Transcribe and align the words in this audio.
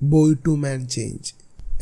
Boy 0.00 0.34
to 0.46 0.50
man 0.50 0.88
change 0.88 1.32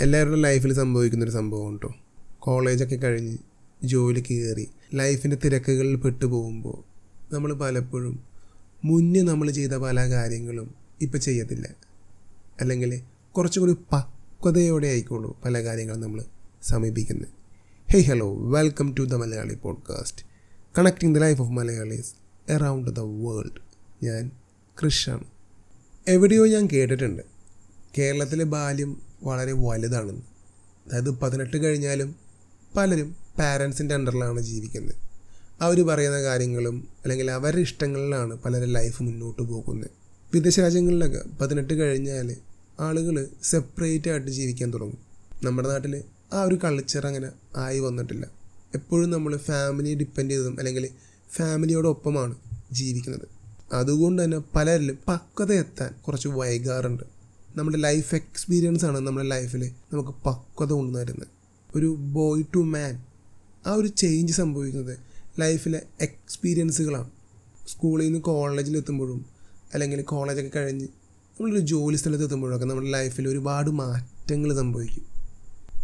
എല്ലാവരുടെ 0.01 0.37
ലൈഫിൽ 0.37 0.73
സംഭവിക്കുന്നൊരു 0.73 1.31
സംഭവം 1.31 1.73
കേട്ടോ 1.73 1.95
കോളേജൊക്കെ 2.39 2.97
കഴിഞ്ഞ് 2.97 3.37
ജോലിക്ക് 3.85 4.29
കയറി 4.29 4.69
ലൈഫിന്റെ 4.95 5.37
തിരക്കുകളിൽ 5.45 5.97
പെട്ടു 5.97 6.25
പോകുമ്പോൾ 6.25 6.85
നമ്മൾ 7.33 7.55
പലപ്പോഴും 7.55 8.21
മുന്നേ 8.85 9.23
നമ്മൾ 9.23 9.51
ചെയ്ത 9.51 9.75
പല 9.75 10.11
കാര്യങ്ങളും 10.11 10.75
ഇപ്പം 11.01 11.21
ചെയ്യത്തില്ല. 11.21 11.67
അല്ലെങ്കിൽ 12.61 13.01
കുറച്ചും 13.33 13.63
കൂടി 13.63 13.77
പക്വതയോടെ 13.93 14.87
ആയിക്കോളൂ 14.87 15.37
പല 15.45 15.65
കാര്യങ്ങളും 15.65 16.01
നമ്മൾ 16.01 16.25
സമീപിക്കുന്നത് 16.63 17.29
hey 17.91 18.03
hello 18.03 18.35
welcome 18.35 18.95
to 18.99 19.03
the 19.03 19.15
Malayali 19.15 19.55
podcast 19.55 20.23
connecting 20.79 21.15
the 21.15 21.19
life 21.19 21.43
of 21.43 21.51
Malayalees 21.51 22.15
around 22.51 22.91
the 22.91 23.01
world 23.01 23.61
ഞാൻ 24.03 24.31
കൃഷാണ് 24.83 25.25
എവിടെയോ 26.09 26.47
ഞാൻ 26.47 26.67
കേട്ടിട്ടുണ്ട്. 26.67 27.38
കേരളത്തിലെ 27.99 28.45
ബാല്യം 28.45 29.03
വളരെ 29.23 29.53
വലുതാണ്. 29.53 30.13
അതായത് 30.13 31.11
പതിനെട്ട് 31.11 31.57
കഴിഞ്ഞാലും 31.57 32.17
പലരും 32.77 33.17
പാരൻസിന്റെ 33.39 33.95
അണ്ടറിലാണ് 33.95 34.41
ജീവിക്കുന്നത്. 34.41 34.95
അവർ 35.61 35.87
പറയുന്ന 35.87 36.23
കാര്യങ്ങളും 36.23 36.89
അല്ലെങ്കിൽ 37.03 37.31
അവരുടെ 37.31 37.61
ഇഷ്ടങ്ങളിലാണ് 37.61 38.35
പലരും 38.35 38.73
ലൈഫ് 38.73 39.03
മുന്നോട്ട് 39.03 39.43
പോകുന്നത്. 39.43 39.91
വിദേശ 40.35 40.61
രാജ്യങ്ങളിലൊക്കെ 40.61 41.21
പതിനെട്ട് 41.41 41.75
കഴിഞ്ഞാൽ 41.75 42.37
ആളുകൾ 42.81 43.29
സെപ്പറേറ്റ് 43.43 44.11
ആയിട്ട് 44.11 44.31
ജീവിക്കാൻ 44.31 44.73
തുടങ്ങും. 44.73 44.99
നമ്മുടെ 45.45 45.69
നാട്ടിൽ 45.69 46.03
ആ 46.33 46.43
ഒരു 46.43 46.55
കൾച്ചർ 46.55 47.07
അങ്ങനെ 47.07 47.31
ആയി 47.57 47.79
വന്നിട്ടില്ല. 47.79 48.27
എപ്പോഴും 48.75 49.11
നമ്മൾ 49.11 49.37
ഫാമിലിയെ 49.37 49.95
ഡിപ്പെൻഡ് 49.95 50.31
ചെയ്തതും 50.31 50.59
അല്ലെങ്കിൽ 50.59 50.89
ഫാമിലിയോടൊപ്പമാണ് 51.35 52.35
ജീവിക്കുന്നത്. 52.73 53.29
അതുകൊണ്ട് 53.73 54.25
തന്നെ 54.25 54.39
പലരിലും 54.39 54.99
പക്വത 55.09 55.53
എത്താൻ 55.53 55.95
കുറച്ച് 56.07 56.29
വൈകാറുണ്ട്. 56.29 57.18
നമ്മുടെ 57.57 57.77
ലൈഫ് 57.77 58.15
എക്സ്പീരിയൻസ് 58.15 58.85
ആണ് 58.85 59.01
നമ്മുടെ 59.01 59.29
ലൈഫിൽ 59.29 59.73
നമുക്ക് 59.93 60.11
പക്വത 60.11 60.73
കൊണ്ടുവരുന്നത് 60.73 61.29
ഒരു 61.77 61.87
ബോയ് 61.87 62.45
ടു 62.55 62.59
മാൻ 62.59 63.05
ആ 63.67 63.73
ഒരു 63.73 63.87
ചേഞ്ച് 63.87 64.33
സംഭവിക്കുന്നത് 64.33 64.99
ലൈഫിലെ 65.41 65.83
എക്സ്പീരിയൻസുകളാണ് 66.01 67.11
സ്കൂളിൽ 67.69 68.05
നിന്ന് 68.05 68.21
കോളേജിൽ 68.21 68.77
എത്തുമ്പോഴും 68.77 69.27
അല്ലെങ്കിൽ 69.75 70.03
കോളേജൊക്കെ 70.03 70.59
കഴിഞ്ഞ് 70.59 70.89
നമ്മളൊരു 71.41 71.61
ജോലി 71.61 71.97
സ്ഥലത്ത് 71.97 72.25
എത്തുമ്പോഴൊക്കെ 72.25 72.67
നമ്മുടെ 72.67 72.91
ലൈഫിൽ 72.91 73.29
ഒരുപാട് 73.29 73.71
മാറ്റങ്ങൾ 73.71 74.57
സംഭവിക്കും. 74.57 75.07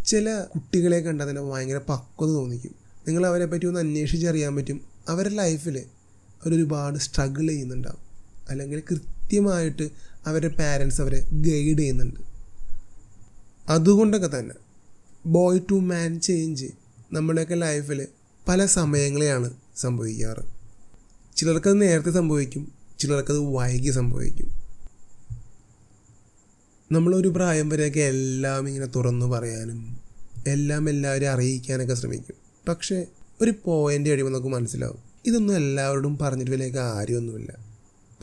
ചില 0.05 0.41
കുട്ടികളെ 0.41 0.99
കണ്ടാൽ 0.99 1.29
തന്നെ 1.29 1.41
ഭയങ്കര 1.41 1.77
പക്വത 1.89 2.27
തോന്നിക്കും. 2.27 2.75
നിങ്ങൾ 3.07 3.25
അവരെ 3.25 3.45
പറ്റി 3.45 3.65
ഒന്ന് 3.65 3.79
അന്വേഷിച്ചറിയാൻ 3.79 4.55
പറ്റും. 4.55 4.81
അവരുടെ 5.09 5.35
ലൈഫിൽ 5.35 5.77
അവരൊരുപാട് 6.45 6.97
സ്ട്രഗിൾ 6.97 7.47
ചെയ്യുന്നുണ്ടാവും. 7.47 8.05
അല്ലെങ്കിൽ 8.49 8.83
കൃത്യമായിട്ട് 8.91 9.89
അവരുടെ 10.25 10.55
പാരൻസ് 10.55 11.01
അവരെ 11.01 11.25
ഗൈഡ് 11.31 11.77
ചെയ്യുന്നുണ്ട്. 11.77 12.19
അതുകൊണ്ടൊക്കെ 13.69 14.39
തന്നെ 14.39 14.55
ബോയ് 15.25 15.59
ടു 15.71 15.73
മാൻ 15.73 16.19
ചേഞ്ച് 16.19 16.65
നമ്മുടെയൊക്കെ 17.13 17.55
ലൈഫിൽ 17.55 18.07
പല 18.47 18.65
സമയങ്ങളെയാണ് 18.65 19.53
സംഭവിക്കാറ്. 19.77 20.55
ചിലർക്കത് 21.35 21.81
നേരത്തെ 21.81 22.11
സംഭവിക്കും 22.11 22.71
ചിലർക്കത് 22.99 23.37
വൈകി 23.37 23.91
സംഭവിക്കും. 23.91 24.65
നമ്മളൊരു 26.91 27.27
പ്രായം 27.27 27.69
വരെയൊക്കെ 27.69 27.99
എല്ലാം 27.99 28.67
ഇങ്ങനെ 28.67 28.85
തുറന്നു 28.85 29.25
പറയാനും 29.25 29.97
എല്ലാം 30.47 30.89
എല്ലാവരെയും 30.89 31.31
അറിയിക്കാനൊക്കെ 31.31 31.93
ശ്രമിക്കും. 31.93 32.35
പക്ഷേ 32.69 33.05
ഒരു 33.41 33.53
പോയിന്റ് 33.65 34.09
കഴിയുമ്പോൾ 34.09 34.39
നമുക്ക് 34.39 34.55
മനസ്സിലാവും. 34.55 34.99
ഇതൊന്നും 35.25 35.55
എല്ലാവരോടും 35.55 36.17
പറഞ്ഞിട്ട് 36.17 36.51
വലിയ 36.51 36.67
കാര്യമൊന്നുമില്ല. 36.67 37.64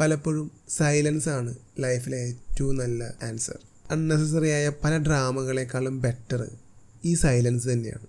പലപ്പോഴും 0.02 0.50
സൈലൻസ് 0.68 1.28
ആണ് 1.28 1.54
ലൈഫിലെ 1.80 2.16
ഏറ്റവും 2.16 2.76
നല്ല 2.76 3.14
ആൻസർ 3.22 3.58
അൺനെസസറി 3.90 4.48
ആയ 4.48 4.72
പല 4.84 4.96
ഡ്രാമകളെക്കാളും 4.96 6.02
ബെറ്റർ 6.02 6.48
ഈ 7.04 7.14
സൈലൻസ് 7.14 7.68
തന്നെയാണ്. 7.68 8.06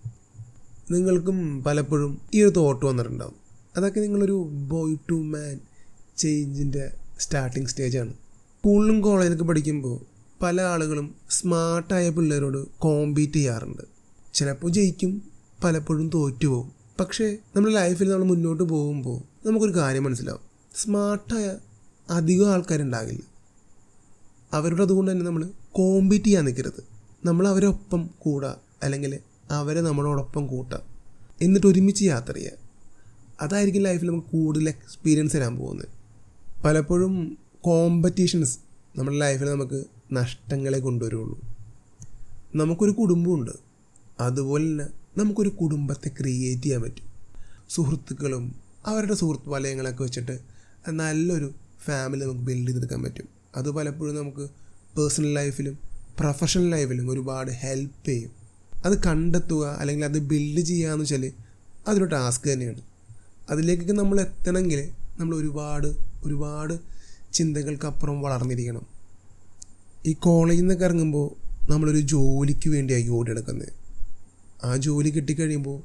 നിങ്ങൾക്കും 0.94 1.64
പലപ്പോഴും 1.64 2.22
ഈ 2.34 2.42
ഒരു 2.42 2.50
തോട്ട് 2.50 2.86
വന്നിട്ടുണ്ടാവും. 2.86 3.36
അതൊക്കെ 3.78 4.00
നിങ്ങളൊരു 4.00 4.50
ബോയ് 4.52 4.98
ടു 5.10 5.14
മാൻ 5.14 5.60
ചേഞ്ചിന്റെ 6.18 6.94
സ്റ്റാർട്ടിങ് 7.20 7.66
സ്റ്റേജാണ് 7.66 8.14
സ്കൂളിലും 8.14 9.02
കോളേജിലൊക്കെ 9.02 9.44
പഠിക്കുമ്പോൾ 9.44 10.06
പല 10.44 10.62
ആളുകളും 10.62 11.16
സ്മാർട്ടായ 11.30 12.10
പിള്ളേരോട് 12.10 12.68
കോമ്പീറ്റ് 12.80 13.34
ചെയ്യാറുണ്ട്. 13.34 13.82
ചിലപ്പോൾ 14.34 14.72
ജയിക്കും 14.72 15.24
പലപ്പോഴും 15.64 16.10
തോറ്റുപോകും. 16.10 16.72
പക്ഷേ 17.00 17.38
നമ്മുടെ 17.56 17.76
ലൈഫിൽ 17.76 18.10
നമ്മൾ 18.10 18.26
മുന്നോട്ട് 18.26 18.64
പോകുമ്പോൾ 18.64 19.48
നമുക്കൊരു 19.48 19.76
കാര്യം 19.76 20.04
മനസ്സിലാവും. 20.04 20.42
സ്മാർട്ടായ 20.76 21.58
അധികം 22.10 22.54
ആൾക്കാരുണ്ടാകില്ല. 22.54 23.22
അവരോട് 24.54 24.82
അതുകൊണ്ട് 24.82 25.12
തന്നെ 25.12 25.26
നമ്മൾ 25.26 25.50
കോമ്പീറ്റ് 25.72 26.26
ചെയ്യാൻ 26.26 26.46
നിൽക്കരുത് 26.46 26.84
നമ്മൾ 27.26 27.48
അവരൊപ്പം 27.48 28.10
കൂടുക 28.20 28.58
അല്ലെങ്കിൽ 28.84 29.20
അവരെ 29.52 29.82
നമ്മളോടൊപ്പം 29.82 30.48
കൂട്ടുക 30.48 30.82
എന്നിട്ട് 31.42 31.68
ഒരുമിച്ച് 31.68 32.04
യാത്ര 32.04 32.32
ചെയ്യുക 32.32 32.52
അതായിരിക്കും 33.42 33.82
ലൈഫിൽ 33.82 34.08
നമുക്ക് 34.08 34.28
കൂടുതൽ 34.28 34.70
എക്സ്പീരിയൻസ് 34.70 35.38
തരാൻ 35.38 35.56
പോകുന്നത്. 35.56 35.88
പലപ്പോഴും 36.64 37.38
കോമ്പറ്റീഷൻസ് 37.62 38.60
നമ്മുടെ 38.98 39.18
ലൈഫിൽ 39.18 39.46
നമുക്ക് 39.46 39.86
നഷ്ടങ്ങളെ 40.12 40.80
കൊണ്ടുവരുള്ളൂ. 40.80 41.40
നമുക്കൊരു 42.56 42.92
കുടുംബമുണ്ട്. 42.92 43.52
അതുപോലെ 44.20 44.66
തന്നെ 44.66 44.86
നമുക്കൊരു 45.18 45.50
കുടുംബത്തെ 45.50 46.12
ക്രിയേറ്റ് 46.20 46.64
ചെയ്യാൻ 46.64 46.82
പറ്റും. 46.82 47.14
സുഹൃത്തുക്കളും 47.70 48.56
അവരുടെ 48.86 49.14
സുഹൃത്ത് 49.14 49.50
വലയങ്ങളൊക്കെ 49.50 50.04
വെച്ചിട്ട് 50.04 50.40
നല്ലൊരു 50.90 51.54
ഫാമിലി 51.86 52.24
നമുക്ക് 52.24 52.40
ബിൽഡ് 52.40 52.68
ചെയ്തെടുക്കാൻ 52.68 53.04
പറ്റും. 53.04 53.28
അത് 53.56 53.72
പലപ്പോഴും 53.72 54.16
നമുക്ക് 54.16 54.50
പേഴ്സണൽ 54.98 55.34
ലൈഫിലും 55.34 55.78
പ്രൊഫഷണൽ 56.20 56.70
ലൈഫിലും 56.70 57.12
ഒരുപാട് 57.12 57.52
ഹെൽപ്പ് 57.52 58.06
ചെയ്യും. 58.06 58.32
അത് 58.86 59.04
കണ്ടെത്തുക 59.04 59.78
അല്ലെങ്കിൽ 59.80 60.06
അത് 60.06 60.20
ബിൽഡ് 60.20 60.62
ചെയ്യുക 60.62 60.90
എന്ന് 60.90 61.04
വെച്ചാൽ 61.04 61.32
അതൊരു 61.88 62.06
ടാസ്ക് 62.06 62.54
തന്നെയാണ്. 62.54 62.82
അതിലേക്കൊക്കെ 63.50 63.94
നമ്മൾ 63.94 64.22
എത്തണമെങ്കിൽ 64.22 64.90
നമ്മൾ 65.20 65.36
ഒരുപാട് 65.36 65.88
ഒരുപാട് 66.24 66.80
ചിന്തകൾക്കപ്പുറം 67.34 68.22
വളർന്നിരിക്കണം. 68.22 68.82
ഈ 70.06 70.14
കോളേജിൽ 70.14 70.62
നിന്നൊക്കെ 70.62 70.86
ഇറങ്ങുമ്പോൾ 70.86 71.44
നമ്മളൊരു 71.72 72.00
ജോലിക്ക് 72.00 72.70
വേണ്ടിയായി 72.70 73.08
ഓടിയെടുക്കുന്നത്. 73.08 73.70
ആ 74.64 74.78
ജോലി 74.78 75.10
കിട്ടിക്കഴിയുമ്പോൾ 75.10 75.82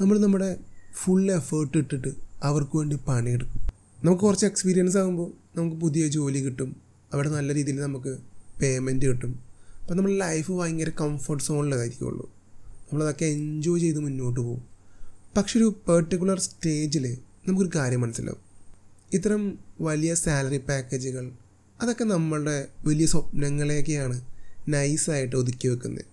നമ്മൾ 0.00 0.18
നമ്മുടെ 0.18 0.56
ഫുൾ 1.04 1.32
എഫേർട്ട് 1.32 1.78
ഇട്ടിട്ട് 1.78 2.08
അവർക്ക് 2.42 2.76
വേണ്ടി 2.76 2.98
പണിയെടുക്കും. 3.08 3.67
നമുക്ക് 4.04 4.22
കുറച്ച് 4.22 4.46
എക്സ്പീരിയൻസ് 4.46 4.96
ആകുമ്പോൾ 4.96 5.32
നമുക്ക് 5.56 5.76
പുതിയ 5.76 6.08
ജോലി 6.08 6.38
കിട്ടും. 6.38 6.76
അവിടെ 7.12 7.28
നല്ല 7.28 7.54
രീതിയിൽ 7.54 7.80
നമുക്ക് 7.80 8.18
പേയ്മെന്റ് 8.60 9.06
കിട്ടും. 9.06 9.38
അപ്പം 9.82 9.96
നമ്മൾ 9.96 10.12
ലൈഫ് 10.12 10.52
ഭയങ്കര 10.52 10.90
കംഫർട്ട് 11.00 11.44
സോണിലായിരിക്കുള്ളൂ 11.44 12.32
നമ്മളതൊക്കെ 12.92 13.24
എൻജോയ് 13.24 13.80
ചെയ്ത് 13.80 13.98
മുന്നോട്ട് 13.98 14.40
പോകും. 14.40 14.64
പക്ഷെ 15.36 15.58
ഒരു 15.58 15.74
പെർട്ടിക്കുലർ 15.88 16.40
സ്റ്റേജിൽ 16.40 17.18
നമുക്കൊരു 17.48 17.70
കാര്യം 17.74 18.00
മനസ്സിലാവും. 18.00 18.40
ഇത്തരം 19.12 19.58
വലിയ 19.80 20.14
സാലറി 20.14 20.58
പാക്കേജുകൾ 20.58 21.30
അതൊക്കെ 21.82 22.04
നമ്മളുടെ 22.04 22.68
വലിയ 22.86 23.06
സ്വപ്നങ്ങളെയൊക്കെയാണ് 23.06 24.20
നൈസായിട്ട് 24.68 25.36
ഒതുക്കി 25.36 25.68
വെക്കുന്നത്. 25.68 26.04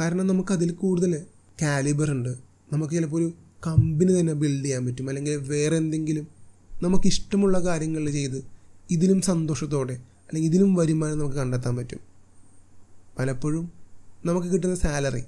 കാരണം 0.00 0.26
നമുക്കതിൽ 0.26 0.72
കൂടുതൽ 0.72 1.22
കാലിബർ 1.62 2.10
ഉണ്ട്. 2.10 2.36
നമുക്ക് 2.72 2.94
ചിലപ്പോൾ 2.94 3.16
ഒരു 3.16 3.32
കമ്പനി 3.66 4.20
തന്നെ 4.20 4.32
ബിൽഡ് 4.32 4.64
ചെയ്യാൻ 4.64 4.86
പറ്റും. 4.86 5.08
അല്ലെങ്കിൽ 5.08 5.36
വേറെ 5.36 5.76
എന്തെങ്കിലും 5.76 6.37
നമുക്കിഷ്ടമുള്ള 6.82 7.58
കാര്യങ്ങൾ 7.58 8.10
ചെയ്ത് 8.10 8.44
ഇതിലും 8.90 9.22
സന്തോഷത്തോടെ 9.22 9.92
അല്ലെങ്കിൽ 10.28 10.48
ഇതിലും 10.48 10.74
വരുമാനം 10.74 11.18
നമുക്ക് 11.18 11.36
കണ്ടെത്താൻ 11.36 11.76
പറ്റും. 11.76 12.00
പലപ്പോഴും 13.18 13.72
നമുക്ക് 14.24 14.48
കിട്ടുന്ന 14.48 14.74
സാലറി 14.74 15.24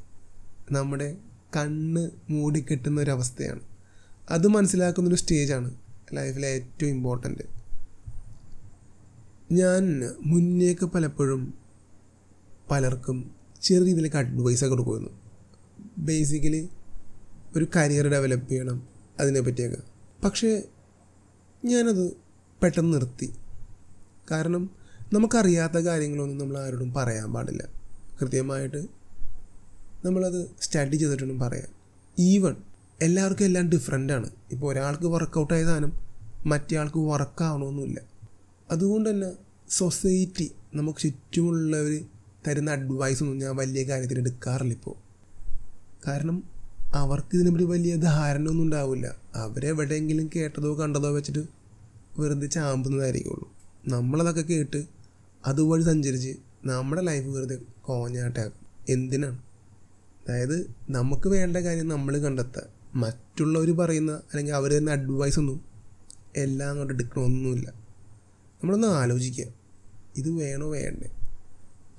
നമ്മുടെ 0.73 1.17
കണ്ണ് 1.57 2.01
മൂടി 2.01 2.33
മൂടിക്കെട്ടുന്ന 2.33 3.01
ഒരവസ്ഥയാണ് 3.01 3.61
അത് 4.31 4.47
മനസ്സിലാക്കുന്നൊരു 4.47 5.17
സ്റ്റേജാണ് 5.17 5.75
ലൈഫിലെ 6.13 6.49
ഏറ്റവും 6.49 6.91
ഇമ്പോർട്ടന്റ് 6.91 7.43
ഞാൻ 9.53 10.03
മുന്നേക്ക് 10.21 10.87
പലപ്പോഴും 10.87 11.55
പലർക്കും 12.71 13.31
ചെറിയ 13.63 13.85
രീതിയിലേക്ക് 13.85 14.17
അഡ്വൈസ് 14.17 14.65
കൊടുക്കുമായിരുന്നു. 14.65 15.19
ബേസിക്കലി 15.99 16.69
ഒരു 17.57 17.67
കരിയർ 17.77 18.07
ഡെവലപ്പ് 18.09 18.49
ചെയ്യണം 18.49 18.89
അതിനെ 19.21 19.41
പറ്റിയൊക്കെ 19.41 19.79
പക്ഷേ 20.25 20.63
ഞാനത് 21.63 22.05
പെട്ടെന്ന് 22.63 22.93
നിർത്തി. 22.95 23.29
കാരണം 24.31 24.71
നമുക്കറിയാത്ത 25.13 25.79
കാര്യങ്ങളൊന്നും 25.79 26.39
നമ്മൾ 26.39 26.59
ആരോടും 26.59 26.93
പറയാൻ 26.95 27.33
പാടില്ല. 27.33 27.63
കൃത്യമായിട്ട് 28.21 28.81
നമ്മളത് 30.05 30.51
സ്റ്റഡി 30.61 30.97
ചെയ്തിട്ടൊന്നും 30.97 31.39
പറയാം 31.39 31.71
ഈവൺ 32.19 32.55
എല്ലാവർക്കും 33.01 33.45
എല്ലാം 33.45 33.71
ഡിഫറെന്റാണ് 33.71 34.29
ഇപ്പോൾ 34.51 34.73
ഒരാൾക്ക് 34.73 35.07
വർക്കൗട്ട് 35.07 35.55
ആയതാനും 35.55 35.93
സാധനം 35.93 35.93
മറ്റേ 36.47 36.77
ആൾക്ക് 36.77 36.99
വർക്കാവണമെന്നില്ല 36.99 37.99
അതുകൊണ്ട് 38.71 39.11
തന്നെ 39.11 39.31
സൊസൈറ്റി 39.69 40.51
നമുക്ക് 40.75 40.99
ചുറ്റുമുള്ളവർ 40.99 42.05
തരുന്ന 42.47 42.71
അഡ്വൈസൊന്നും 42.71 43.39
ഞാൻ 43.39 43.57
വലിയ 43.57 43.83
കാര്യത്തിൽ 43.83 44.19
എടുക്കാറില്ല 44.19 44.73
ഇപ്പോൾ 44.73 44.97
കാരണം 46.07 46.37
അവർക്ക് 46.95 47.35
ഇതിനെപ്പറ്റി 47.35 47.65
വലിയ 47.65 47.97
ധാരണ 47.97 48.49
ഒന്നും 48.49 48.65
ഉണ്ടാവില്ല. 48.65 49.17
അവരെവിടെയെങ്കിലും 49.35 50.31
കേട്ടതോ 50.37 50.79
കണ്ടതോ 50.81 51.11
വെച്ചിട്ട് 51.11 51.39
വെറുതെ 52.19 52.47
ചാമ്പുന്നതായിരിക്കുള്ളൂ. 52.47 53.53
നമ്മളതൊക്കെ 53.89 54.41
കേട്ട് 54.41 54.85
അതുവഴി 55.47 55.83
സഞ്ചരിച്ച് 55.83 56.37
നമ്മുടെ 56.65 57.03
ലൈഫ് 57.03 57.27
വെറുതെ 57.27 57.59
കോഞ്ഞാട്ടാക്കും. 57.83 58.67
എന്തിനാണ്? 58.89 59.39
അതായത് 60.29 60.75
നമുക്ക് 60.91 61.29
വേണ്ട 61.29 61.57
കാര്യം 61.57 61.89
നമ്മൾ 61.89 62.19
കണ്ടെത്തുക 62.19 62.63
മറ്റുള്ളവർ 62.95 63.77
പറയുന്ന 63.77 64.13
അല്ലെങ്കിൽ 64.13 64.53
അവർ 64.53 64.73
തരുന്ന 64.73 64.91
അഡ്വൈസ് 64.91 65.39
ഒന്നും 65.39 65.61
എല്ലാം 66.37 66.71
അങ്ങോട്ട് 66.71 66.95
എടുക്കണമൊന്നുമില്ല. 66.95 67.73
നമ്മളൊന്ന് 68.63 68.89
ആലോചിക്കുക. 68.89 69.47
ഇത് 70.17 70.31
വേണോ 70.31 70.71
വേണ്ടേ? 70.71 71.11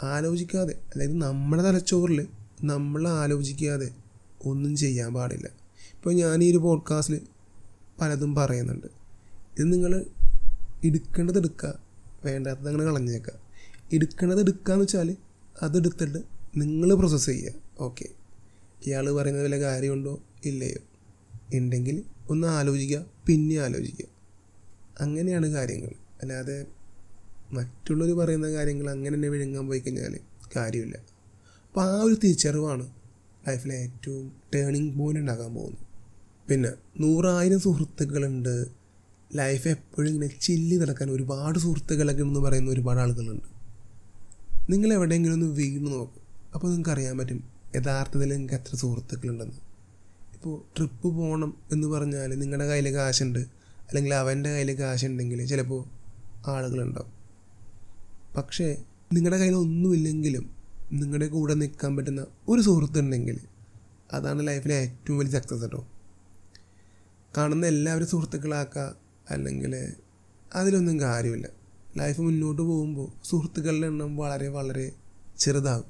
ആലോചിക്കാതെ 0.03 0.73
അതായത് 0.95 1.17
നമ്മുടെ 1.17 1.63
തലച്ചോറിൽ 1.63 2.27
നമ്മൾ 2.63 3.07
ആലോചിക്കാതെ 3.07 4.00
ഒന്നും 4.45 4.75
ചെയ്യാൻ 4.75 5.13
പാടില്ല. 5.13 5.47
ഇപ്പോൾ 5.93 6.13
ഞാൻ 6.13 6.43
ഈ 6.43 6.51
ഒരു 6.51 6.57
പോഡ്കാസ്റ്റിൽ 6.57 7.21
പലതും 8.01 8.35
പറയുന്നുണ്ട്. 8.35 8.88
ഇത് 9.59 9.73
നിങ്ങൾ 9.73 10.05
എടുക്കേണ്ടത് 10.83 11.38
എടുക്കുക 11.38 11.83
വേണ്ടാത്തത് 12.25 12.67
അങ്ങനെ 12.67 12.83
കളഞ്ഞേക്കുക 12.83 13.33
എടുക്കേണ്ടത് 13.93 14.39
എടുക്കുക 14.39 14.73
എന്ന് 14.73 14.83
വെച്ചാൽ 14.83 15.15
അതെടുത്തിട്ട് 15.61 16.17
നിങ്ങൾ 16.55 16.93
പ്രോസസ്സ് 16.93 17.25
ചെയ്യുക 17.25 17.51
ഓക്കെ 17.79 18.05
ഇയാൾ 18.85 19.11
പറയുന്നത് 19.11 19.43
വല്ല 19.43 19.59
കാര്യമുണ്ടോ? 19.59 20.23
ഇല്ലയോ. 20.45 20.79
ഉണ്ടെങ്കിൽ 21.57 22.03
ഒന്ന് 22.29 22.47
ആലോചിക്കുക 22.47 23.05
പിന്നെ 23.27 23.55
ആലോചിക്കുക 23.55 24.05
അങ്ങനെയാണ് 24.99 25.47
കാര്യങ്ങൾ 25.47 25.93
അല്ലാതെ 26.21 26.65
മറ്റുള്ളവർ 27.51 28.13
പറയുന്ന 28.13 28.51
കാര്യങ്ങൾ 28.51 28.89
അങ്ങനെ 28.89 29.15
തന്നെ 29.15 29.27
വിഴുങ്ങാൻ 29.29 29.67
പോയി 29.67 29.79
കഴിഞ്ഞാൽ 29.79 30.19
കാര്യമില്ല. 30.55 30.97
അപ്പോൾ 31.67 31.81
ആ 31.81 32.01
ഒരു 32.01 32.13
തിരിച്ചറിവാണ് 32.13 32.89
ലൈഫിലെ 33.47 33.75
ഏറ്റവും 33.75 34.31
ടേണിങ് 34.55 34.99
പോയിന്റ് 34.99 35.19
ഉണ്ടാക്കാൻ 35.19 35.55
പോകുന്നു. 35.55 35.77
പിന്നെ 36.49 36.71
നൂറായിരം 36.99 37.59
സുഹൃത്തുക്കളുണ്ട്. 37.59 38.65
ലൈഫ് 39.35 39.67
എപ്പോഴും 39.67 40.09
ഇങ്ങനെ 40.09 40.39
ചില്ലി 40.41 40.75
നടക്കാൻ 40.75 41.11
ഒരുപാട് 41.11 41.59
സുഹൃത്തുക്കളൊക്കെ 41.59 42.21
എന്ന് 42.21 42.39
പറയുന്ന 42.39 42.71
ഒരുപാട് 42.71 42.99
ആളുകളുണ്ട്. 42.99 43.43
നിങ്ങൾ 44.69 44.93
എവിടെയെങ്കിലും 44.93 45.35
ഒന്ന് 45.35 45.45
വീണ് 45.45 45.88
നോക്കും. 45.88 46.21
അപ്പോൾ 46.53 46.67
നിങ്ങൾക്ക് 46.67 46.89
അറിയാൻ 46.89 47.17
പറ്റും 47.17 47.43
യഥാർത്ഥത്തിൽ 47.75 48.29
നിങ്ങൾക്ക് 48.29 48.53
എത്ര 48.53 48.75
സുഹൃത്തുക്കളുണ്ടെന്ന്. 48.75 49.55
ഇപ്പോൾ 50.33 50.61
ട്രിപ്പ് 50.77 51.07
പോകണം 51.07 51.57
എന്ന് 51.71 51.88
പറഞ്ഞാൽ 51.88 52.39
നിങ്ങളുടെ 52.39 52.67
കയ്യിൽ 52.67 52.93
കാശുണ്ട്. 52.93 53.39
അല്ലെങ്കിൽ 53.39 54.13
അവന്റെ 54.13 54.49
കയ്യിൽ 54.49 54.79
കാശുണ്ടെങ്കിൽ 54.79 55.45
ചിലപ്പോൾ 55.45 55.85
ആളുകളുണ്ടാവും. 56.49 57.11
പക്ഷേ 58.38 58.83
നിങ്ങളുടെ 59.13 59.38
കയ്യിൽ 59.38 59.53
ഒന്നുമില്ലെങ്കിലും 59.53 60.60
നിങ്ങളുടെ 60.91 61.27
കൂടെ 61.27 61.53
നിൽക്കാൻ 61.53 61.97
പറ്റുന്ന 61.97 62.25
ഒരു 62.47 62.61
സുഹൃത്തുണ്ടെങ്കിൽ 62.61 63.39
അതാണ് 64.13 64.47
ലൈഫിലെ 64.47 64.75
ഏറ്റവും 64.75 65.19
വലിയ 65.19 65.31
സക്സസ് 65.31 65.61
കേട്ടോ 65.61 65.88
കാണുന്ന 67.38 67.65
എല്ലാവരും 67.65 68.07
സുഹൃത്തുക്കളാക്കുക 68.07 68.95
അല്ലെങ്കിൽ 69.29 69.93
അതിലൊന്നും 70.55 70.99
കാര്യമില്ല. 70.99 71.47
ലൈഫ് 71.97 72.21
മുന്നോട്ട് 72.21 72.61
പോകുമ്പോൾ 72.61 73.27
സുഹൃത്തുക്കളുടെ 73.27 73.88
എണ്ണം 73.88 74.17
വളരെ 74.17 74.47
വളരെ 74.47 74.91
ചെറുതാകും. 75.39 75.85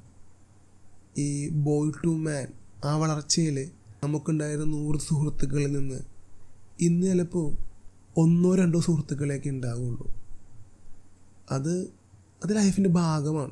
ഈ 1.18 1.48
ബോയ് 1.48 1.92
ടു 2.04 2.08
മാൻ 2.08 2.52
ആ 2.84 2.96
വളർച്ചയിൽ 2.96 3.70
നമുക്കുണ്ടായിരുന്ന 4.04 4.66
നൂറ് 4.66 5.00
സുഹൃത്തുക്കളിൽ 5.00 5.72
നിന്ന് 5.72 6.00
ഇന്ന് 6.80 7.06
ചിലപ്പോൾ 7.06 7.56
ഒന്നോ 8.16 8.54
രണ്ടോ 8.54 8.80
സുഹൃത്തുക്കളെയൊക്കെ 8.80 9.48
ഉണ്ടാവുള്ളൂ. 9.48 10.16
അത് 11.50 11.80
അത് 12.44 12.56
ലൈഫിന്റെ 12.56 12.90
ഭാഗമാണ്. 12.90 13.50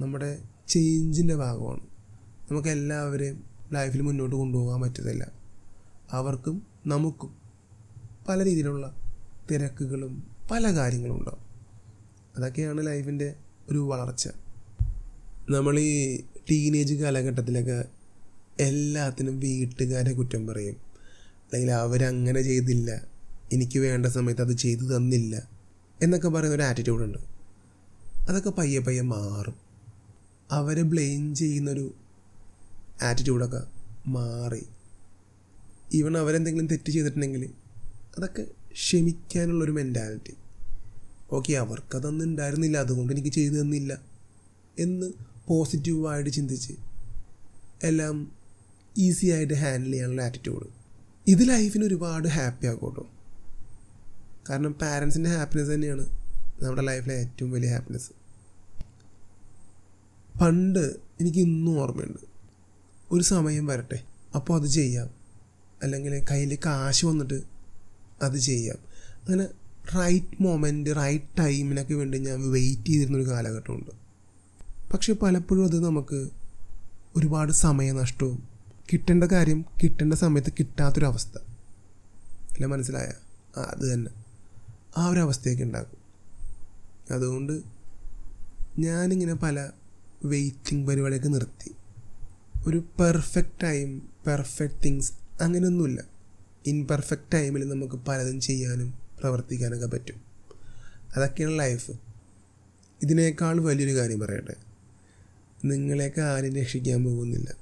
നമ്മുടെ 0.00 0.53
ചേഞ്ചിന്റെ 0.68 1.34
ഭാഗമാണ്. 1.34 1.80
നമുക്ക് 2.50 2.68
എല്ലാവരെയും 2.68 3.44
ലൈഫിൽ 3.72 4.00
മുന്നോട്ട് 4.00 4.36
കൊണ്ടുപോകാൻ 4.36 4.80
പറ്റത്തില്ല. 4.80 5.32
അവർക്കും 6.10 6.66
നമുക്കും 6.86 7.36
പല 8.28 8.44
രീതിയിലുള്ള 8.44 8.96
തിരക്കുകളും 9.50 10.26
പല 10.50 10.74
കാര്യങ്ങളും 10.74 11.18
ഉണ്ടാവും. 11.18 11.38
അതൊക്കെയാണ് 12.36 12.86
ലൈഫിന്റെ 12.86 13.34
ഒരു 13.70 13.78
വളർച്ച. 13.78 14.28
നമ്മൾ 15.50 15.78
ഈ 15.78 16.20
ടീനേജ് 16.50 16.94
കാലഘട്ടത്തിലൊക്കെ 16.94 17.84
എല്ലാത്തിനും 18.60 19.40
വീട്ടുകാരെ 19.40 20.12
കുറ്റം 20.12 20.46
പറയും. 20.46 20.74
അല്ലെങ്കിൽ 20.74 21.72
അവരങ്ങനെ 21.72 22.42
ചെയ്തില്ല. 22.42 23.04
എനിക്ക് 23.52 23.78
വേണ്ട 23.78 24.06
സമയത്ത് 24.06 24.40
അത് 24.40 24.52
ചെയ്തു 24.52 24.96
തന്നില്ല 24.96 25.48
എന്നൊക്കെ 26.02 26.28
പറയുന്ന 26.28 26.56
ഒരു 26.56 26.62
ആറ്റിറ്റ്യൂഡ് 26.62 27.02
ഉണ്ട്. 27.02 27.18
അതൊക്കെ 28.28 28.50
പയ്യെ 28.50 28.80
പയ്യെ 28.80 29.02
മാറും. 29.02 29.63
അവരെ 30.54 30.82
ബ്ലെയിം 30.82 31.34
ചെയ്യുന്നൊരു 31.34 31.84
ആറ്റിറ്റ്യൂഡൊക്കെ 33.02 33.62
മാറി. 34.06 34.62
ഈവൺ 35.94 36.16
അവരെന്തെങ്കിലും 36.16 36.68
തെറ്റ് 36.68 36.90
ചെയ്തിട്ടുണ്ടെങ്കിൽ 36.90 37.42
അതൊക്കെ 38.16 38.42
ക്ഷമിക്കാനുള്ളൊരു 38.72 39.72
മെന്റാലിറ്റി 39.72 40.34
ഓക്കെ 41.32 41.52
അവർക്കതൊന്നും 41.54 42.24
ഉണ്ടായിരുന്നില്ല 42.24 42.76
അതുകൊണ്ട് 42.76 43.12
എനിക്ക് 43.12 43.28
ചെയ്തു 43.28 43.54
തന്നില്ല 43.54 43.92
എന്ന് 44.78 45.08
പോസിറ്റീവായിട്ട് 45.48 46.30
ചിന്തിച്ച് 46.30 46.74
എല്ലാം 47.82 48.16
ഈസി 48.98 49.26
ആയിട്ട് 49.26 49.54
ഹാൻഡിൽ 49.54 49.92
ചെയ്യാനുള്ള 49.92 50.22
ആറ്റിറ്റ്യൂഡ് 50.22 50.66
ഇത് 51.26 51.48
ലൈഫിന് 51.48 51.84
ഒരുപാട് 51.84 52.28
ഹാപ്പി 52.28 52.66
ആക്കും 52.66 52.88
കേട്ടോ 52.88 53.04
കാരണം 54.48 54.72
പാരൻസിന്റെ 54.72 55.30
ഹാപ്പിനെസ് 55.30 55.70
തന്നെയാണ് 55.70 56.04
നമ്മുടെ 56.62 56.82
ലൈഫിലെ 56.82 57.14
ഏറ്റവും 57.20 57.50
വലിയ 57.50 57.70
ഹാപ്പിനെസ് 57.70 58.10
പണ്ട് 60.40 60.96
എനിക്ക് 61.20 61.38
ഇന്നും 61.38 61.80
ഓർമ്മയുണ്ട്. 61.80 62.18
ഒരു 63.12 63.22
സമയം 63.22 63.66
വരട്ടെ 63.66 64.02
അപ്പോൾ 64.34 64.60
അത് 64.60 64.66
ചെയ്യാം. 64.66 65.10
അല്ലെങ്കിൽ 65.82 66.24
കയ്യിൽ 66.30 66.58
കാശ് 66.66 67.06
വന്നിട്ട് 67.06 67.42
അത് 68.22 68.36
ചെയ്യാം. 68.36 68.76
അങ്ങനെ 69.28 69.46
റൈറ്റ് 69.96 70.42
മൊമെന്റ് 70.42 70.96
റൈറ്റ് 70.96 71.38
ടൈമിനൊക്കെ 71.38 71.94
വേണ്ടി 71.94 72.18
ഞാൻ 72.18 72.50
വെയിറ്റ് 72.50 72.86
ചെയ്തിരുന്നൊരു 72.86 73.28
കാലഘട്ടമുണ്ട്. 73.28 73.90
പക്ഷേ 74.92 75.12
പലപ്പോഴും 75.12 75.64
അത് 75.64 75.84
നമുക്ക് 75.84 76.28
ഒരുപാട് 77.16 77.52
സമയനഷ്ടവും 77.52 78.48
കിട്ടേണ്ട 78.92 79.24
കാര്യം 79.24 79.64
കിട്ടേണ്ട 79.82 80.14
സമയത്ത് 80.14 80.52
കിട്ടാത്തൊരവസ്ഥ. 80.58 81.38
അല്ല 82.52 82.66
മനസ്സിലായ? 82.66 83.12
അത് 83.56 83.94
തന്നെ. 83.94 84.10
ആ 84.96 85.06
ഒരു 85.06 85.20
അവസ്ഥയൊക്കെ 85.20 85.64
ഉണ്ടാക്കും 85.64 85.98
അതുകൊണ്ട് 87.14 87.62
ഞാനിങ്ങനെ 88.78 89.34
പല 89.34 89.68
വെയിറ്റിംഗ് 90.24 90.88
പരിപാടിയൊക്കെ 90.88 91.28
നിർത്തി. 91.28 91.74
ഒരു 92.66 92.78
പെർഫെക്റ്റ് 92.78 93.60
ടൈം 93.62 94.02
പെർഫെക്റ്റ് 94.26 94.84
തിങ്സ് 94.84 95.12
അങ്ങനെയൊന്നുമില്ല. 95.42 96.04
ഇൻപെർഫെക്റ്റ് 96.66 97.32
ടൈമിൽ 97.34 97.68
നമുക്ക് 97.68 97.94
പലതും 97.94 98.40
ചെയ്യാനും 98.40 98.94
പ്രവർത്തിക്കാനൊക്കെ 99.20 99.86
പറ്റും. 99.86 100.14
അതൊക്കെയാണ് 101.16 101.58
ലൈഫ് 101.58 101.90
ഇതിനേക്കാൾ 103.02 103.60
വലിയൊരു 103.60 103.96
കാര്യം 103.96 104.20
പറയട്ടെ. 104.20 104.54
നിങ്ങളെയൊക്കെ 105.64 106.20
ആരും 106.20 106.56
രക്ഷിക്കാൻ 106.56 107.04
പോകുന്നില്ല. 107.04 107.54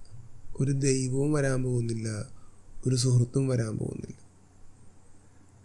ഒരു 0.61 0.71
ദൈവവും 0.71 1.33
വരാൻ 1.33 1.63
പോകുന്നില്ല. 1.63 2.09
ഒരു 2.87 2.97
സുഹൃത്തും 2.97 3.49
വരാൻ 3.49 3.79
പോകുന്നില്ല. 3.79 4.23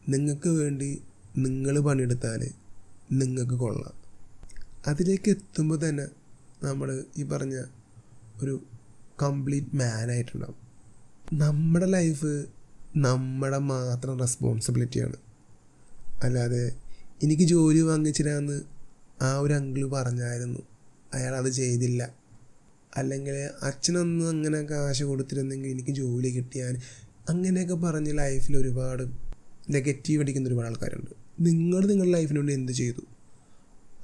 നിങ്ങൾക്ക് 0.10 0.50
വേണ്ടി 0.50 1.01
നിങ്ങൾ 1.38 1.79
പണിയെടുത്താൽ 1.79 2.51
നിങ്ങൾക്ക് 3.12 3.53
കൊള്ളാം. 3.53 3.93
അതിലേക്ക് 4.88 5.29
എത്തുമ്പോൾ 5.29 5.89
തന്നെ 5.89 6.16
നമ്മൾ 6.63 7.05
ഈ 7.17 7.23
പറഞ്ഞ 7.23 7.63
ഒരു 8.41 8.63
കംപ്ലീറ്റ് 9.21 9.75
മാനായിട്ടുണ്ടാവും 9.75 10.55
നമ്മുടെ 11.33 11.85
ലൈഫ് 11.85 12.45
നമ്മുടെ 12.95 13.57
മാത്രം 13.57 14.19
റെസ്പോൺസിബിലിറ്റിയാണ് 14.19 15.15
അല്ലാതെ 16.23 16.75
എനിക്ക് 17.23 17.43
ജോലി 17.43 17.81
വാങ്ങിച്ചിരാന്ന് 17.81 18.61
ആ 19.21 19.37
ഒരു 19.37 19.53
അങ്കിൾ 19.53 19.85
പറഞ്ഞായിരുന്നു. 19.85 20.59
അയാൾ 21.13 21.35
അത് 21.35 21.49
ചെയ്തില്ല. 21.49 22.13
അല്ലെങ്കിൽ 22.97 23.49
അച്ഛനൊന്നും 23.61 24.29
അങ്ങനെ 24.29 24.61
കാശ് 24.61 25.03
കൊടുത്തിരുന്നെങ്കിൽ 25.03 25.69
എനിക്ക് 25.69 25.89
ജോലി 25.89 26.27
കിട്ടിയാൽ 26.27 26.77
അങ്ങനെയൊക്കെ 27.29 27.73
പറഞ്ഞ് 27.73 28.17
ലൈഫിൽ 28.17 28.57
ഒരുപാട് 28.57 29.03
നെഗറ്റീവ് 29.69 30.21
അടിക്കുന്ന 30.21 30.47
ഒരുപാട് 30.47 30.67
ആൾക്കാരുണ്ട്. 30.67 31.11
നിങ്ങൾ 31.39 31.85
നിങ്ങളുടെ 31.85 32.11
ലൈഫിന് 32.11 32.37
വേണ്ടി 32.37 32.53
എന്ത് 32.53 32.71
ചെയ്തു? 32.71 33.01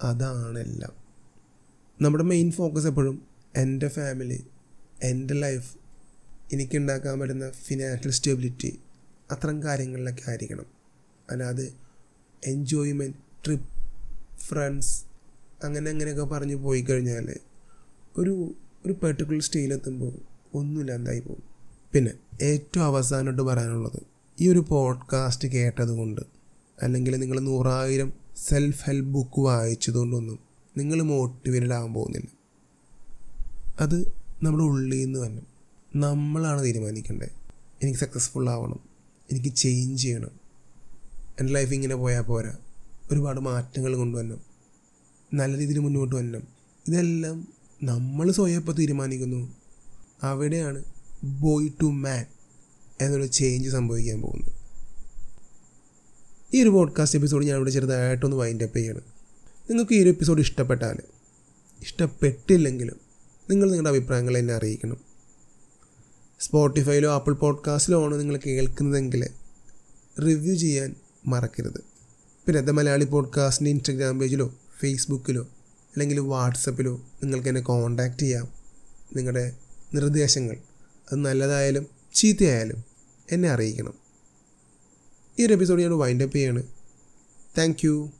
അതാണെല്ലാം 0.03 1.02
നമ്മുടെ 2.01 2.23
മെയിൻ 2.23 2.51
ഫോക്കസ് 2.51 2.87
എപ്പോഴും 2.87 3.21
എന്റെ 3.55 3.87
ഫാമിലി 3.87 4.43
എന്റെ 5.03 5.33
ലൈഫ് 5.33 5.75
എനിക്കുണ്ടാക്കാൻ 6.53 7.19
പറ്റുന്ന 7.19 7.51
ഫിനാൻഷ്യൽ 7.51 8.11
സ്റ്റെബിലിറ്റി 8.11 8.79
അത്തരം 9.31 9.63
കാര്യങ്ങളിലൊക്കെ 9.63 10.29
ആയിരിക്കണം. 10.29 10.65
അല്ലാതെ 11.29 11.71
എൻജോയ്മെന്റ് 12.47 13.17
ട്രിപ്പ് 13.45 13.67
ഫ്രണ്ട്സ് 14.39 15.05
അങ്ങനെ 15.63 15.91
അങ്ങനെയൊക്കെ 15.91 16.23
പറഞ്ഞ് 16.23 16.55
പോയി 16.55 16.81
കഴിഞ്ഞാൽ 16.81 17.35
ഒരു 18.17 18.55
ഒരു 18.85 18.93
പെർട്ടിക്കുലർ 19.03 19.41
സ്റ്റേജിലെത്തുമ്പോൾ 19.41 20.13
ഒന്നുമില്ലാണ്ടായി 20.53 21.19
പോകും. 21.19 21.43
പിന്നെ 21.93 22.11
ഏറ്റവും 22.41 22.85
അവസാനമായിട്ട് 22.85 23.41
പറയാനുള്ളത് 23.41 23.99
ഈ 24.41 24.49
ഒരു 24.49 24.65
പോഡ്കാസ്റ്റ് 24.69 25.47
കേട്ടതുകൊണ്ട് 25.47 26.21
അല്ലെങ്കിൽ 26.81 27.15
നിങ്ങൾ 27.15 27.39
നൂറായിരം 27.39 28.13
സെൽഫ് 28.37 28.83
ഹെൽപ്പ് 28.83 29.11
ബുക്ക് 29.11 29.41
വായിച്ചതുകൊണ്ടൊന്നും 29.41 30.52
നിങ്ങൾ 30.77 31.01
മോട്ടിവേറ്റഡ് 31.01 31.73
ആകാൻ 31.73 31.93
പോകുന്നില്ല. 31.93 32.27
അത് 33.79 34.13
നമ്മുടെ 34.43 34.63
ഉള്ളിൽ 34.63 35.05
നിന്ന് 35.05 35.25
തന്നെ 35.25 35.41
നമ്മളാണ് 35.95 36.63
തീരുമാനിക്കേണ്ടത്. 36.63 37.29
എനിക്ക് 37.83 37.99
സക്സസ്ഫുൾ 37.99 38.49
ആവണം. 38.49 38.79
എനിക്ക് 39.31 39.55
ചേഞ്ച് 39.55 40.01
ചെയ്യണം. 40.01 40.29
എന്റെ 41.39 41.53
ലൈഫ് 41.53 41.73
ഇങ്ങനെ 41.73 41.95
പോയാൽ 41.95 42.21
പോരാ. 42.21 42.57
ഒരുപാട് 43.11 43.39
മാറ്റങ്ങൾ 43.39 43.95
കൊണ്ടുവരണം. 43.95 44.37
നല്ല 45.33 45.57
രീതിയിൽ 45.57 45.79
മുന്നോട്ട് 45.79 46.15
വരണം. 46.15 46.41
ഇതെല്ലാം 46.87 47.47
നമ്മൾ 47.83 48.31
സ്വയം 48.31 48.57
ഇപ്പോൾ 48.57 48.71
തീരുമാനിക്കുന്നു. 48.71 49.51
അവിടെയാണ് 50.23 50.83
ബോയ് 51.23 51.69
ടു 51.81 51.85
മാൻ 51.85 52.25
എന്നൊരു 53.01 53.25
ചേഞ്ച് 53.25 53.69
സംഭവിക്കാൻ 53.69 54.21
പോകുന്നത്. 54.21 54.51
ഈ 56.53 56.61
ഒരു 56.61 56.69
പോഡ്കാസ്റ്റ് 56.69 57.17
എപ്പിസോഡ് 57.17 57.45
ഞാൻ 57.45 57.55
ഇവിടെ 57.55 57.69
ചെറുതായിട്ടൊന്ന് 57.69 58.37
വൈൻഡ് 58.37 58.63
അപ്പ് 58.63 58.77
ചെയ്യണം. 58.77 59.12
നിങ്ങൾക്ക് 59.69 59.93
ഈ 59.93 60.01
ഒരു 60.01 60.09
എപ്പിസോഡ് 60.09 60.41
ഇഷ്ടപ്പെട്ടാൽ 60.41 60.97
ഇഷ്ടപ്പെട്ടില്ലെങ്കിലും 61.81 62.99
നിങ്ങൾ 63.49 63.65
നിങ്ങളുടെ 63.65 63.89
അഭിപ്രായങ്ങൾ 63.89 64.37
എന്നെ 64.37 64.53
അറിയിക്കണം. 64.53 64.97
സ്പോട്ടിഫൈയിലോ 66.39 67.13
ആപ്പിൾ 67.13 67.33
പോഡ്കാസ്റ്റിലോ 67.33 68.05
ആണ് 68.05 68.19
നിങ്ങൾ 68.19 68.39
കേൾക്കുന്നതെങ്കിൽ 68.47 69.29
റിവ്യൂ 70.21 70.55
ചെയ്യാൻ 70.55 70.95
മറക്കരുത്. 71.27 71.83
പിന്നെ 72.45 72.61
ദ 72.61 72.69
മലയാളി 72.69 73.05
പോഡ്കാസ്റ്റിന്റെ 73.05 73.71
ഇൻസ്റ്റഗ്രാം 73.71 74.19
പേജിലോ 74.19 74.53
ഫേസ്ബുക്കിലോ 74.79 75.41
അല്ലെങ്കിൽ 75.93 76.19
വാട്സപ്പിലോ 76.19 77.01
നിങ്ങൾക്ക് 77.23 77.47
എന്നെ 77.47 77.61
കോൺടാക്റ്റ് 77.61 78.19
ചെയ്യാം. 78.19 78.47
നിങ്ങളുടെ 79.15 79.53
നിർദ്ദേശങ്ങൾ 79.93 80.57
അത് 81.11 81.15
നല്ലതായാലും 81.15 81.87
ചീത്തയായാലും 82.13 82.83
എന്നെ 83.31 83.49
അറിയിക്കണം. 83.49 83.93
ഈ 85.39 85.45
ഒരു 85.45 85.53
എപ്പിസോഡ് 85.53 85.81
ഞാൻ 85.81 85.91
വൈൻഡപ്പ് 85.91 86.35
ചെയ്യാണ്. 86.35 86.63
താങ്ക് 87.57 88.11